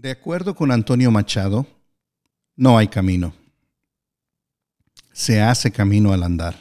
De 0.00 0.12
acuerdo 0.12 0.54
con 0.54 0.72
Antonio 0.72 1.10
Machado, 1.10 1.66
no 2.56 2.78
hay 2.78 2.88
camino. 2.88 3.34
Se 5.12 5.42
hace 5.42 5.72
camino 5.72 6.14
al 6.14 6.22
andar. 6.22 6.56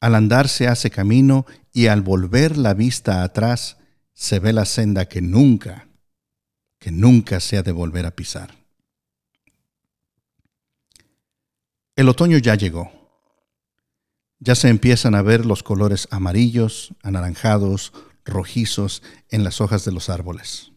Al 0.00 0.14
andar 0.14 0.50
se 0.50 0.68
hace 0.68 0.90
camino 0.90 1.46
y 1.72 1.86
al 1.86 2.02
volver 2.02 2.58
la 2.58 2.74
vista 2.74 3.22
atrás 3.22 3.78
se 4.12 4.38
ve 4.38 4.52
la 4.52 4.66
senda 4.66 5.06
que 5.06 5.22
nunca, 5.22 5.88
que 6.78 6.90
nunca 6.90 7.40
se 7.40 7.56
ha 7.56 7.62
de 7.62 7.72
volver 7.72 8.04
a 8.04 8.14
pisar. 8.14 8.54
El 11.96 12.10
otoño 12.10 12.36
ya 12.36 12.54
llegó. 12.54 12.92
Ya 14.40 14.54
se 14.54 14.68
empiezan 14.68 15.14
a 15.14 15.22
ver 15.22 15.46
los 15.46 15.62
colores 15.62 16.06
amarillos, 16.10 16.92
anaranjados, 17.02 17.94
rojizos 18.26 19.02
en 19.30 19.42
las 19.42 19.62
hojas 19.62 19.86
de 19.86 19.92
los 19.92 20.10
árboles. 20.10 20.73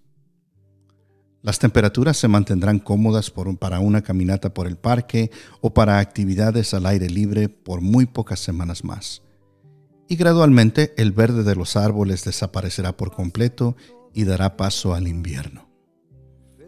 Las 1.41 1.59
temperaturas 1.59 2.17
se 2.17 2.27
mantendrán 2.27 2.79
cómodas 2.79 3.32
para 3.59 3.79
una 3.79 4.01
caminata 4.01 4.54
por 4.54 4.68
el 4.68 4.78
parque 4.78 5.32
o 5.61 5.73
para 5.73 6.00
actividades 6.00 6.73
al 6.73 6.86
aire 6.86 7.09
libre 7.09 7.47
por 7.47 7.82
muy 7.82 8.05
pocas 8.05 8.39
semanas 8.39 8.83
más. 8.83 9.21
Y 10.09 10.15
gradualmente 10.15 10.93
el 10.97 11.11
verde 11.11 11.43
de 11.43 11.55
los 11.55 11.75
árboles 11.75 12.23
desaparecerá 12.23 12.97
por 12.97 13.11
completo 13.11 13.75
y 14.14 14.23
dará 14.23 14.57
paso 14.57 14.93
al 14.93 15.07
invierno. 15.07 15.69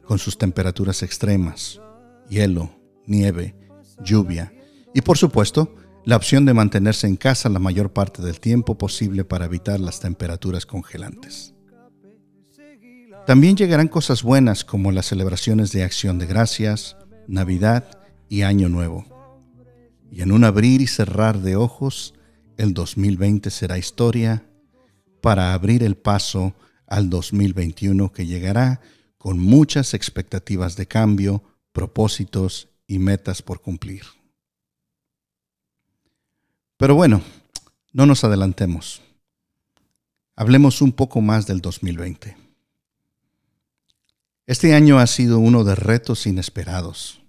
Con 0.06 0.20
sus 0.20 0.38
temperaturas 0.38 1.04
extremas, 1.04 1.82
hielo, 2.30 2.72
nieve, 3.06 3.56
lluvia 4.04 4.54
y 4.94 5.02
por 5.02 5.18
supuesto 5.18 5.76
la 6.06 6.16
opción 6.16 6.46
de 6.46 6.54
mantenerse 6.54 7.08
en 7.08 7.16
casa 7.16 7.50
la 7.50 7.60
mayor 7.60 7.92
parte 7.92 8.22
del 8.22 8.40
tiempo 8.40 8.78
posible 8.78 9.26
para 9.26 9.46
evitar 9.46 9.80
las 9.80 10.00
temperaturas 10.00 10.66
congelantes. 10.66 11.54
También 13.30 13.56
llegarán 13.56 13.90
cosas 13.90 14.24
buenas 14.24 14.66
como 14.66 14.92
las 14.92 15.06
celebraciones 15.06 15.72
de 15.72 15.84
acción 15.84 16.18
de 16.18 16.26
gracias, 16.26 16.98
Navidad 17.28 18.02
y 18.28 18.42
Año 18.42 18.70
Nuevo. 18.70 19.06
Y 20.12 20.24
en 20.24 20.32
un 20.32 20.44
abrir 20.44 20.82
y 20.82 20.88
cerrar 20.88 21.38
de 21.38 21.56
ojos, 21.56 22.16
el 22.58 22.74
2020 22.74 23.52
será 23.52 23.78
historia 23.78 24.50
para 25.22 25.54
abrir 25.54 25.84
el 25.84 25.96
paso 25.96 26.56
al 26.88 27.12
2021 27.12 28.12
que 28.12 28.26
llegará 28.26 28.82
con 29.20 29.38
muchas 29.38 29.94
expectativas 29.94 30.76
de 30.76 30.88
cambio, 30.88 31.44
propósitos 31.72 32.70
y 32.88 32.98
metas 32.98 33.44
por 33.44 33.62
cumplir. 33.62 34.06
Pero 36.78 36.96
bueno, 36.96 37.22
no 37.94 38.08
nos 38.08 38.24
adelantemos. 38.24 39.04
Hablemos 40.36 40.82
un 40.82 40.94
poco 40.94 41.22
más 41.22 41.46
del 41.46 41.62
2020. 41.62 42.49
Este 44.50 44.74
año 44.74 44.98
ha 44.98 45.06
sido 45.06 45.38
uno 45.38 45.64
de 45.64 45.76
retos 45.76 46.26
inesperados. 46.26 47.22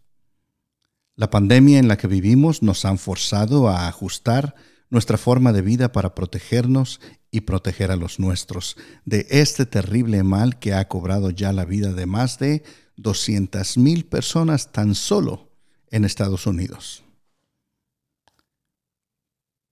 La 1.17 1.29
pandemia 1.29 1.79
en 1.79 1.87
la 1.87 1.99
que 1.99 2.07
vivimos 2.07 2.63
nos 2.63 2.87
han 2.87 2.97
forzado 2.97 3.69
a 3.69 3.89
ajustar 3.89 4.55
nuestra 4.89 5.19
forma 5.19 5.53
de 5.53 5.61
vida 5.61 5.93
para 5.93 6.15
protegernos 6.15 6.99
y 7.31 7.43
proteger 7.43 7.91
a 7.91 7.97
los 7.97 8.21
nuestros 8.21 8.79
de 9.05 9.27
este 9.29 9.67
terrible 9.67 10.23
mal 10.23 10.59
que 10.59 10.73
ha 10.73 10.89
cobrado 10.89 11.29
ya 11.29 11.53
la 11.53 11.67
vida 11.67 11.93
de 11.93 12.07
más 12.07 12.39
de 12.39 12.63
200.000 12.97 14.09
personas 14.09 14.73
tan 14.73 14.95
solo 14.95 15.51
en 15.91 16.07
Estados 16.07 16.47
Unidos. 16.47 17.05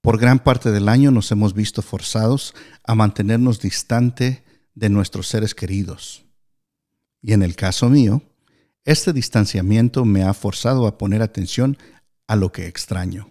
Por 0.03 0.19
gran 0.19 0.41
parte 0.41 0.71
del 0.71 0.87
año 0.87 1.11
nos 1.12 1.33
hemos 1.33 1.55
visto 1.55 1.81
forzados 1.81 2.55
a 2.85 2.95
mantenernos 2.95 3.59
distante 3.59 4.45
de 4.75 4.91
nuestros 4.91 5.29
seres 5.29 5.55
queridos 5.55 6.28
y 7.29 7.34
en 7.34 7.43
el 7.43 7.57
caso 7.57 7.91
mío, 7.91 8.23
este 8.87 9.12
distanciamiento 9.12 10.07
me 10.07 10.23
ha 10.23 10.33
forzado 10.33 10.87
a 10.87 10.97
poner 10.97 11.21
atención 11.21 11.77
a 12.27 12.37
lo 12.37 12.53
que 12.53 12.69
extraño, 12.69 13.31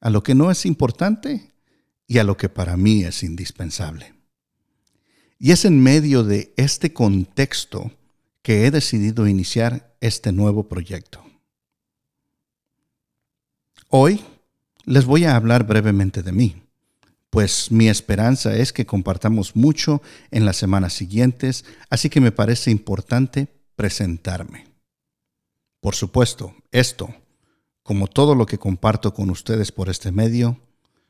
a 0.00 0.10
lo 0.10 0.22
que 0.22 0.36
no 0.36 0.48
es 0.48 0.64
importante 0.64 1.50
y 2.06 2.18
a 2.18 2.24
lo 2.24 2.36
que 2.36 2.48
para 2.48 2.76
mí 2.76 3.02
es 3.02 3.24
indispensable. 3.24 4.14
Y 5.40 5.50
es 5.50 5.64
en 5.64 5.82
medio 5.82 6.22
de 6.22 6.54
este 6.56 6.92
contexto 6.92 7.90
que 8.42 8.64
he 8.64 8.70
decidido 8.70 9.26
iniciar 9.26 9.96
este 10.00 10.30
nuevo 10.30 10.68
proyecto. 10.68 11.24
Hoy 13.88 14.22
les 14.84 15.04
voy 15.04 15.24
a 15.24 15.34
hablar 15.34 15.66
brevemente 15.66 16.22
de 16.22 16.30
mí 16.30 16.62
pues 17.30 17.70
mi 17.70 17.88
esperanza 17.88 18.56
es 18.56 18.72
que 18.72 18.86
compartamos 18.86 19.54
mucho 19.54 20.02
en 20.32 20.44
las 20.44 20.56
semanas 20.56 20.92
siguientes, 20.92 21.64
así 21.88 22.10
que 22.10 22.20
me 22.20 22.32
parece 22.32 22.72
importante 22.72 23.48
presentarme. 23.76 24.66
Por 25.80 25.94
supuesto, 25.94 26.54
esto, 26.72 27.14
como 27.82 28.08
todo 28.08 28.34
lo 28.34 28.46
que 28.46 28.58
comparto 28.58 29.14
con 29.14 29.30
ustedes 29.30 29.72
por 29.72 29.88
este 29.88 30.12
medio, 30.12 30.60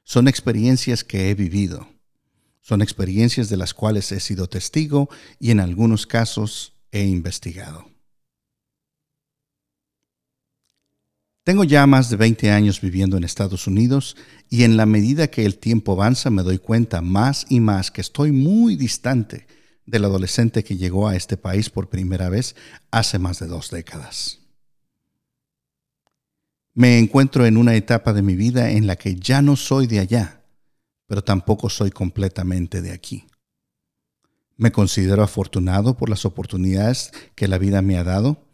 son 0.05 0.29
experiencias 0.29 1.05
que 1.05 1.31
he 1.31 1.35
vivido. 1.35 1.89
Son 2.61 2.83
experiencias 2.83 3.49
de 3.49 3.57
las 3.57 3.75
cuales 3.75 4.13
he 4.13 4.21
sido 4.21 4.47
testigo 4.47 5.09
y 5.39 5.51
en 5.51 5.61
algunos 5.61 6.07
casos 6.07 6.75
he 6.93 7.05
investigado. 7.05 7.87
Tengo 11.51 11.65
ya 11.65 11.85
más 11.89 12.09
de 12.09 12.17
20 12.17 12.53
años 12.53 12.81
viviendo 12.81 13.17
en 13.17 13.25
Estados 13.25 13.67
Unidos 13.67 14.17
y 14.49 14.63
en 14.63 14.77
la 14.77 14.87
medida 14.87 15.33
que 15.33 15.45
el 15.45 15.59
tiempo 15.59 15.95
avanza 15.95 16.31
me 16.31 16.45
doy 16.45 16.59
cuenta 16.59 17.01
más 17.01 17.45
y 17.49 17.59
más 17.59 17.91
que 17.91 18.03
estoy 18.03 18.31
muy 18.31 18.77
distante 18.77 19.49
del 19.85 20.05
adolescente 20.05 20.63
que 20.63 20.77
llegó 20.77 21.09
a 21.09 21.17
este 21.17 21.37
país 21.37 21.69
por 21.69 21.89
primera 21.89 22.29
vez 22.29 22.55
hace 22.93 23.19
más 23.19 23.41
de 23.41 23.49
dos 23.49 23.69
décadas. 23.71 24.39
Me 26.73 27.01
encuentro 27.01 27.45
en 27.45 27.57
una 27.57 27.75
etapa 27.75 28.13
de 28.13 28.23
mi 28.23 28.37
vida 28.37 28.71
en 28.71 28.87
la 28.87 28.95
que 28.95 29.17
ya 29.17 29.43
no 29.43 29.57
soy 29.57 29.89
de 29.89 29.99
allá, 29.99 30.45
pero 31.09 31.25
tampoco 31.25 31.69
soy 31.69 31.91
completamente 31.91 32.81
de 32.81 32.93
aquí. 32.93 33.27
Me 34.57 34.71
considero 34.71 35.25
afortunado 35.25 35.97
por 35.97 36.11
las 36.11 36.25
oportunidades 36.25 37.11
que 37.35 37.49
la 37.49 37.59
vida 37.59 37.83
me 37.83 37.99
ha 37.99 38.05
dado 38.05 38.50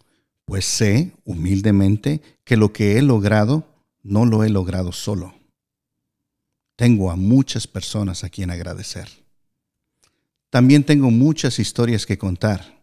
pues 0.46 0.64
sé 0.64 1.12
humildemente 1.24 2.22
que 2.44 2.56
lo 2.56 2.72
que 2.72 2.96
he 2.96 3.02
logrado 3.02 3.66
no 4.02 4.24
lo 4.24 4.44
he 4.44 4.48
logrado 4.48 4.92
solo. 4.92 5.34
Tengo 6.76 7.10
a 7.10 7.16
muchas 7.16 7.66
personas 7.66 8.22
a 8.22 8.30
quien 8.30 8.50
agradecer. 8.50 9.08
También 10.48 10.84
tengo 10.84 11.10
muchas 11.10 11.58
historias 11.58 12.06
que 12.06 12.16
contar 12.16 12.78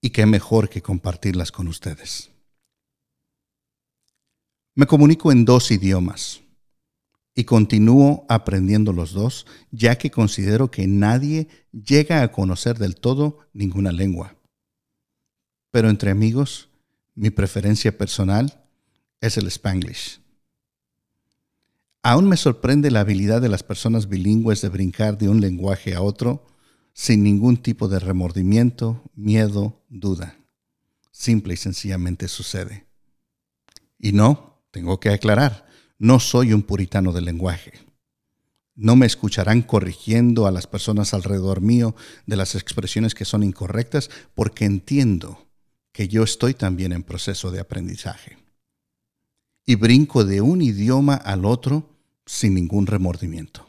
y 0.00 0.10
qué 0.10 0.24
mejor 0.24 0.68
que 0.68 0.80
compartirlas 0.80 1.50
con 1.50 1.66
ustedes. 1.66 2.30
Me 4.74 4.86
comunico 4.86 5.32
en 5.32 5.44
dos 5.44 5.72
idiomas 5.72 6.40
y 7.34 7.42
continúo 7.42 8.24
aprendiendo 8.28 8.92
los 8.92 9.12
dos, 9.12 9.46
ya 9.72 9.98
que 9.98 10.12
considero 10.12 10.70
que 10.70 10.86
nadie 10.86 11.48
llega 11.72 12.22
a 12.22 12.30
conocer 12.30 12.78
del 12.78 12.94
todo 12.94 13.40
ninguna 13.52 13.90
lengua. 13.90 14.37
Pero 15.70 15.90
entre 15.90 16.10
amigos, 16.10 16.68
mi 17.14 17.30
preferencia 17.30 17.96
personal 17.96 18.64
es 19.20 19.36
el 19.36 19.46
spanglish. 19.48 20.20
Aún 22.02 22.28
me 22.28 22.36
sorprende 22.36 22.90
la 22.90 23.00
habilidad 23.00 23.42
de 23.42 23.48
las 23.48 23.62
personas 23.62 24.08
bilingües 24.08 24.60
de 24.60 24.68
brincar 24.68 25.18
de 25.18 25.28
un 25.28 25.40
lenguaje 25.40 25.94
a 25.94 26.00
otro 26.00 26.46
sin 26.94 27.22
ningún 27.22 27.56
tipo 27.56 27.88
de 27.88 27.98
remordimiento, 27.98 29.02
miedo, 29.14 29.82
duda. 29.88 30.36
Simple 31.10 31.54
y 31.54 31.56
sencillamente 31.56 32.28
sucede. 32.28 32.86
Y 33.98 34.12
no, 34.12 34.62
tengo 34.70 35.00
que 35.00 35.10
aclarar, 35.10 35.66
no 35.98 36.20
soy 36.20 36.52
un 36.52 36.62
puritano 36.62 37.12
del 37.12 37.24
lenguaje. 37.24 37.72
No 38.76 38.94
me 38.94 39.06
escucharán 39.06 39.62
corrigiendo 39.62 40.46
a 40.46 40.52
las 40.52 40.68
personas 40.68 41.12
alrededor 41.12 41.60
mío 41.60 41.96
de 42.26 42.36
las 42.36 42.54
expresiones 42.54 43.16
que 43.16 43.24
son 43.24 43.42
incorrectas 43.42 44.08
porque 44.34 44.64
entiendo 44.64 45.47
que 45.98 46.06
yo 46.06 46.22
estoy 46.22 46.54
también 46.54 46.92
en 46.92 47.02
proceso 47.02 47.50
de 47.50 47.58
aprendizaje. 47.58 48.38
Y 49.66 49.74
brinco 49.74 50.24
de 50.24 50.40
un 50.40 50.62
idioma 50.62 51.16
al 51.16 51.44
otro 51.44 51.90
sin 52.24 52.54
ningún 52.54 52.86
remordimiento. 52.86 53.66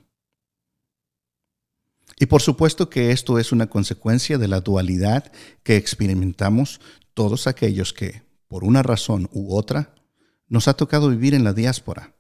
Y 2.20 2.28
por 2.28 2.44
supuesto 2.44 2.88
que 2.88 3.10
esto 3.10 3.40
es 3.40 3.52
una 3.52 3.66
consecuencia 3.66 4.38
de 4.38 4.48
la 4.48 4.62
dualidad 4.62 5.32
que 5.64 5.76
experimentamos 5.76 6.80
todos 7.16 7.48
aquellos 7.48 7.94
que, 7.94 8.22
por 8.48 8.64
una 8.64 8.84
razón 8.84 9.28
u 9.34 9.56
otra, 9.56 9.96
nos 10.48 10.68
ha 10.68 10.76
tocado 10.76 11.10
vivir 11.10 11.34
en 11.34 11.44
la 11.44 11.54
diáspora, 11.54 12.14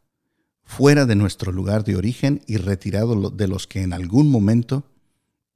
fuera 0.63 1.05
de 1.05 1.13
nuestro 1.13 1.51
lugar 1.51 1.83
de 1.83 1.97
origen 1.97 2.41
y 2.47 2.57
retirado 2.57 3.29
de 3.29 3.47
los 3.47 3.67
que 3.67 3.83
en 3.83 3.93
algún 3.93 4.31
momento 4.31 4.85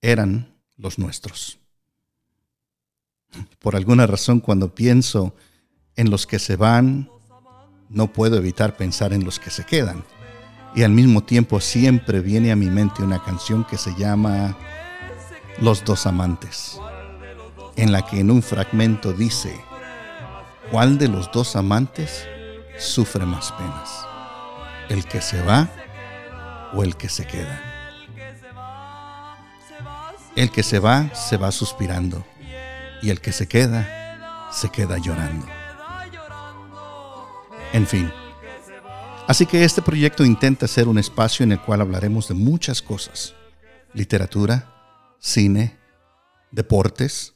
eran 0.03 0.53
los 0.77 0.99
nuestros. 0.99 1.62
Por 3.59 3.75
alguna 3.75 4.07
razón 4.07 4.39
cuando 4.39 4.73
pienso 4.73 5.35
en 5.95 6.09
los 6.09 6.27
que 6.27 6.39
se 6.39 6.55
van, 6.55 7.09
no 7.89 8.07
puedo 8.07 8.37
evitar 8.37 8.75
pensar 8.75 9.13
en 9.13 9.23
los 9.23 9.39
que 9.39 9.49
se 9.49 9.65
quedan. 9.65 10.03
Y 10.75 10.83
al 10.83 10.91
mismo 10.91 11.23
tiempo 11.23 11.59
siempre 11.59 12.19
viene 12.19 12.51
a 12.51 12.55
mi 12.55 12.69
mente 12.69 13.03
una 13.03 13.23
canción 13.23 13.63
que 13.63 13.77
se 13.77 13.93
llama 13.95 14.57
Los 15.59 15.83
dos 15.85 16.05
amantes. 16.07 16.79
en 17.75 17.91
la 17.91 18.05
que 18.05 18.19
en 18.19 18.29
un 18.29 18.43
fragmento 18.43 19.13
dice, 19.13 19.59
¿cuál 20.69 20.99
de 20.99 21.07
los 21.07 21.31
dos 21.31 21.55
amantes 21.55 22.27
sufre 22.77 23.25
más 23.25 23.51
penas? 23.53 24.05
¿El 24.89 25.05
que 25.05 25.21
se 25.21 25.41
va 25.41 25.67
o 26.73 26.83
el 26.83 26.95
que 26.95 27.09
se 27.09 27.25
queda? 27.25 27.59
El 30.35 30.51
que 30.51 30.61
se 30.61 30.77
va 30.77 31.13
se 31.15 31.37
va 31.37 31.51
suspirando 31.51 32.23
y 33.03 33.09
el 33.09 33.19
que 33.19 33.33
se 33.33 33.47
queda 33.47 34.49
se 34.51 34.69
queda 34.69 34.97
llorando. 34.97 35.45
En 37.73 37.85
fin. 37.85 38.09
Así 39.27 39.45
que 39.45 39.63
este 39.63 39.81
proyecto 39.81 40.23
intenta 40.23 40.67
ser 40.67 40.87
un 40.87 40.97
espacio 40.97 41.43
en 41.43 41.51
el 41.51 41.61
cual 41.61 41.81
hablaremos 41.81 42.27
de 42.27 42.35
muchas 42.35 42.81
cosas. 42.81 43.33
Literatura, 43.93 45.15
cine, 45.19 45.77
deportes, 46.51 47.33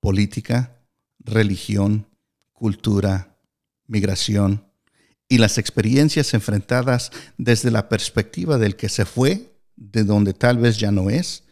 política, 0.00 0.78
religión, 1.18 2.06
cultura, 2.52 3.38
migración 3.86 4.66
y 5.28 5.38
las 5.38 5.58
experiencias 5.58 6.34
enfrentadas 6.34 7.10
desde 7.36 7.70
la 7.70 7.88
perspectiva 7.88 8.58
del 8.58 8.76
que 8.76 8.88
se 8.88 9.04
fue, 9.04 9.52
de 9.76 10.04
donde 10.04 10.32
tal 10.32 10.58
vez 10.58 10.78
ya 10.78 10.90
no 10.90 11.10
es, 11.10 11.44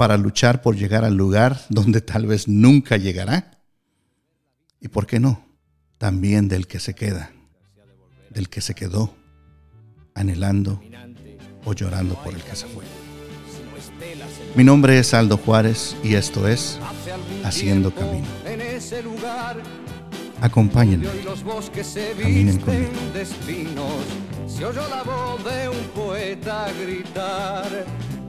para 0.00 0.16
luchar 0.16 0.62
por 0.62 0.76
llegar 0.76 1.04
al 1.04 1.14
lugar 1.14 1.60
donde 1.68 2.00
tal 2.00 2.24
vez 2.24 2.48
nunca 2.48 2.96
llegará. 2.96 3.50
Y 4.80 4.88
por 4.88 5.06
qué 5.06 5.20
no, 5.20 5.44
también 5.98 6.48
del 6.48 6.66
que 6.66 6.80
se 6.80 6.94
queda, 6.94 7.32
del 8.30 8.48
que 8.48 8.62
se 8.62 8.74
quedó, 8.74 9.14
anhelando 10.14 10.80
o 11.66 11.74
llorando 11.74 12.14
por 12.14 12.32
el 12.32 12.42
que 12.42 12.56
se 12.56 12.66
fue. 12.68 12.82
Mi 14.54 14.64
nombre 14.64 14.98
es 14.98 15.12
Aldo 15.12 15.36
Juárez 15.36 15.94
y 16.02 16.14
esto 16.14 16.48
es 16.48 16.80
Haciendo 17.44 17.94
Camino. 17.94 18.26
Acompáñenme. 20.40 21.08
Caminen 22.18 22.58
conmigo. 22.58 22.90
Se 24.46 24.64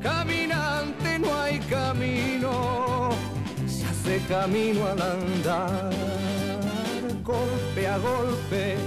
caminante 0.02 1.20
no 1.20 1.42
hay 1.42 1.60
camino, 1.60 3.10
se 3.68 3.86
hace 3.86 4.22
camino 4.28 4.86
al 4.88 5.02
andar, 5.02 5.92
golpe 7.24 7.88
a 7.88 7.98
golpe. 7.98 8.78